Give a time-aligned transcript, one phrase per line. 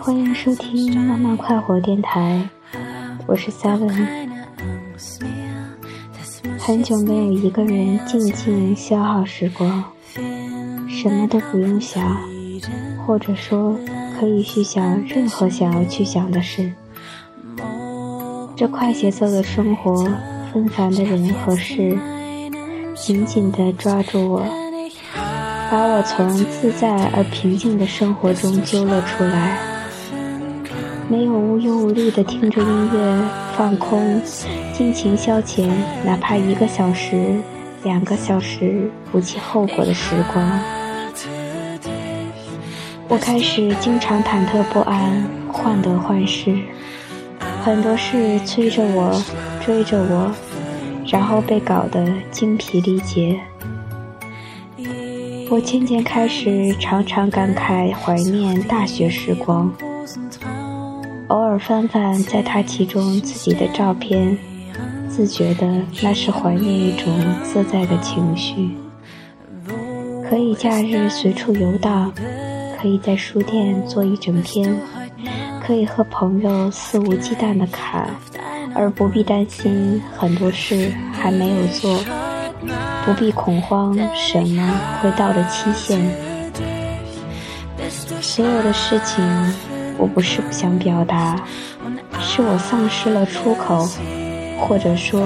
[0.00, 2.46] 欢迎收听慢慢快活电台，
[3.26, 3.90] 我是 Seven。
[6.58, 9.82] 很久没有一个人静静消耗时光，
[10.88, 12.18] 什么都不用想，
[13.06, 13.78] 或者说
[14.20, 16.70] 可以去想任何想要去想的事。
[18.54, 20.06] 这快节奏的生活，
[20.52, 21.98] 纷繁的人和事，
[22.94, 24.46] 紧紧地抓住我，
[25.70, 29.58] 把我从自在而平静的生活中揪了出来。
[31.08, 34.20] 没有无忧无虑的听着音乐放空，
[34.72, 35.68] 尽情消遣，
[36.04, 37.36] 哪怕一个小时、
[37.82, 40.60] 两个小时不计后果的时光。
[43.06, 46.56] 我开始经常忐忑不安，患得患失，
[47.62, 49.22] 很多事催着我，
[49.64, 50.32] 追着我，
[51.06, 53.38] 然后被搞得精疲力竭。
[55.50, 59.72] 我渐渐开始常常感慨怀念大学时光。
[61.28, 64.36] 偶尔翻翻在他其中自己的照片，
[65.08, 65.66] 自觉的
[66.02, 67.06] 那是怀念一种
[67.42, 68.76] 自在的情绪。
[70.28, 72.12] 可以假日随处游荡，
[72.80, 74.74] 可以在书店坐一整天，
[75.60, 78.10] 可以和朋友肆无忌惮的侃，
[78.74, 81.98] 而不必担心很多事还没有做，
[83.04, 86.00] 不必恐慌什么会到了期限。
[88.20, 89.24] 所有的事情。
[89.96, 91.40] 我不是不想表达，
[92.20, 93.88] 是我丧失了出口，
[94.58, 95.22] 或者说，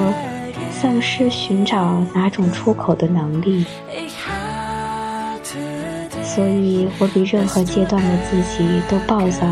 [0.70, 3.64] 丧失寻找哪种出口的能力。
[6.22, 9.46] 所以我比任何阶段的自己都暴躁，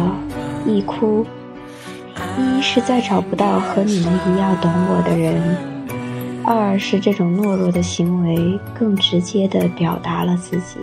[0.67, 1.25] 易哭。
[2.39, 5.57] 一是再找不到和你们一样懂我的人，
[6.45, 10.77] 二是这种懦弱的行为更直接地表达了自己。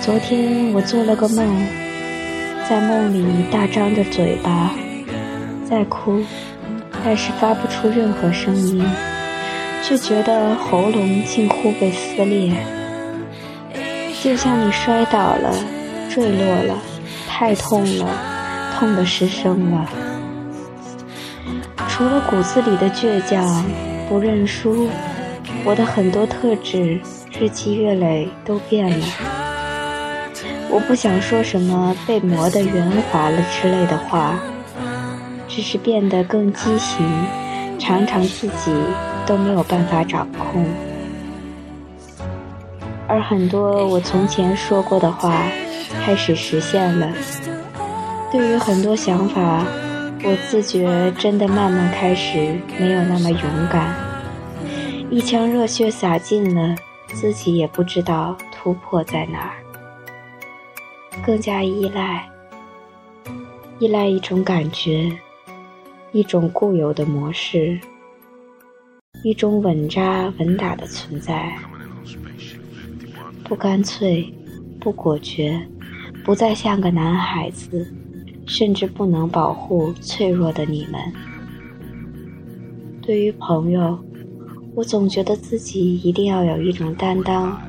[0.00, 1.66] 昨天我做了个梦，
[2.68, 4.70] 在梦里大张着嘴巴
[5.68, 6.22] 在哭，
[7.04, 8.84] 但是发不出任何声音，
[9.82, 12.52] 却觉得喉咙近乎被撕裂，
[14.22, 15.52] 就像你摔倒了、
[16.08, 16.78] 坠落了，
[17.28, 18.06] 太痛了，
[18.78, 19.88] 痛的失声了。
[21.88, 23.64] 除了骨子里的倔强、
[24.06, 24.88] 不认输，
[25.64, 27.00] 我的很多特质
[27.40, 29.06] 日积月累都变了。
[30.68, 34.38] 我不想说什么被磨得圆滑了之类的话，
[35.48, 37.08] 只是变得更畸形，
[37.78, 38.74] 常常自己
[39.24, 40.66] 都没有办法掌控。
[43.08, 45.44] 而很多我从前说过的话，
[46.04, 47.08] 开始实现了。
[48.36, 49.66] 对于很多想法，
[50.22, 53.40] 我自觉真的慢慢开始没有那么勇
[53.72, 53.96] 敢，
[55.10, 56.76] 一腔热血洒尽了，
[57.14, 59.56] 自己也不知道突破在哪儿。
[61.24, 62.28] 更加依赖，
[63.78, 65.10] 依赖一种感觉，
[66.12, 67.80] 一种固有的模式，
[69.22, 71.56] 一种稳扎稳打的存在。
[73.42, 74.30] 不干脆，
[74.78, 75.58] 不果决，
[76.22, 77.90] 不再像个男孩子，
[78.46, 81.00] 甚至不能保护脆弱的你们。
[83.02, 83.98] 对于朋友，
[84.74, 87.60] 我总觉得自己一定要有一种担当，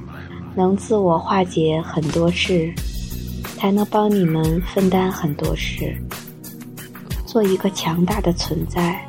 [0.55, 2.73] 能自我化解很多事。
[3.55, 5.95] 才能帮你们分担很多事，
[7.25, 9.03] 做一个强大的存在。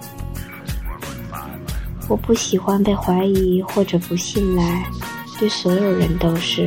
[2.09, 4.91] 我不喜欢被怀疑或者不信赖，
[5.39, 6.67] 对所有人都是，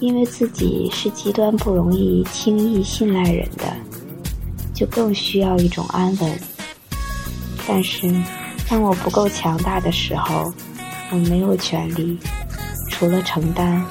[0.00, 3.64] 因为自己是极端不容易轻易信赖人的，
[4.72, 6.40] 就更需要一种安稳。
[7.66, 8.08] 但是，
[8.68, 10.52] 当我不够强大的时候，
[11.10, 12.18] 我没有权利，
[12.90, 13.84] 除了承担。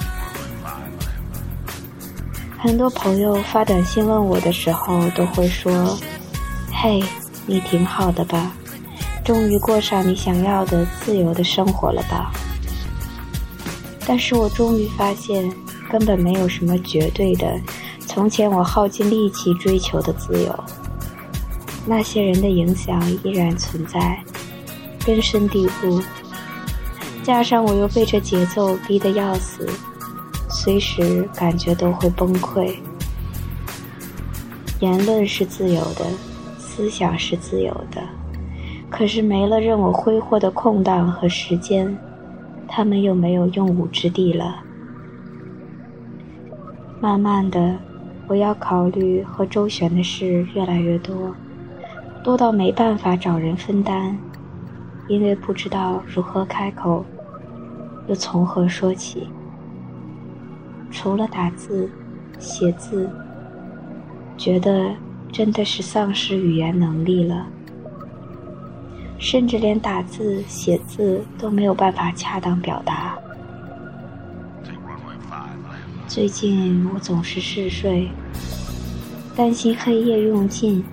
[2.58, 5.98] 很多朋友发短信问我的时候，都会说
[6.74, 7.04] ：“嘿，
[7.46, 8.52] 你挺好的吧？
[9.24, 12.32] 终于过上你想要的自由的生活了吧？”
[14.08, 15.52] 但是我终于发现，
[15.90, 17.60] 根本没有什么绝对的。
[18.06, 20.64] 从前我耗尽力气追求的自由，
[21.86, 24.18] 那些人的影响依然存在，
[25.06, 26.02] 根深蒂固。
[27.24, 29.68] 加上我又被这节奏逼得要死。
[30.50, 32.76] 随时感觉都会崩溃。
[34.80, 36.06] 言论是自由的，
[36.58, 38.02] 思想是自由的，
[38.90, 41.98] 可是没了任我挥霍的空档和时间，
[42.68, 44.64] 他们又没有用武之地了。
[47.00, 47.78] 慢慢的，
[48.28, 51.34] 我要考虑和周旋的事越来越多，
[52.24, 54.18] 多到没办法找人分担，
[55.08, 57.06] 因为不知道如何开口，
[58.08, 59.28] 又从何说起？
[60.90, 61.88] 除了打字、
[62.40, 63.08] 写字，
[64.36, 64.92] 觉得
[65.32, 67.46] 真的是丧失语言能力了，
[69.20, 73.16] 甚至连打字、写字都没有办法恰当表达。
[76.18, 78.10] 最近我总是嗜睡，
[79.36, 80.84] 担心黑夜用尽，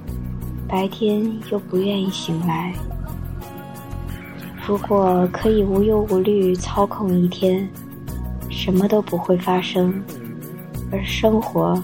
[0.69, 2.75] 白天又不愿意醒来。
[4.67, 7.67] 如果可以无忧无虑操控一天，
[8.50, 9.99] 什么都不会发生，
[10.93, 11.82] 而生活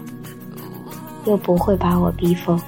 [1.25, 2.60] 又不会把我逼疯。